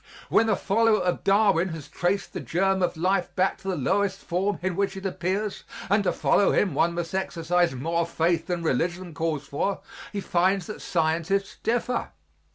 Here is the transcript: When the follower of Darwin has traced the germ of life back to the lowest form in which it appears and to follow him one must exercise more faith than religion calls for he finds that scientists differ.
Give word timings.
When 0.29 0.47
the 0.47 0.55
follower 0.55 0.97
of 1.01 1.23
Darwin 1.23 1.69
has 1.69 1.87
traced 1.87 2.33
the 2.33 2.39
germ 2.39 2.81
of 2.81 2.97
life 2.97 3.35
back 3.35 3.59
to 3.59 3.67
the 3.67 3.75
lowest 3.75 4.17
form 4.21 4.57
in 4.63 4.75
which 4.75 4.97
it 4.97 5.05
appears 5.05 5.63
and 5.91 6.03
to 6.05 6.11
follow 6.11 6.51
him 6.53 6.73
one 6.73 6.95
must 6.95 7.13
exercise 7.13 7.75
more 7.75 8.07
faith 8.07 8.47
than 8.47 8.63
religion 8.63 9.13
calls 9.13 9.45
for 9.45 9.81
he 10.11 10.19
finds 10.19 10.65
that 10.65 10.81
scientists 10.81 11.57
differ. 11.61 12.09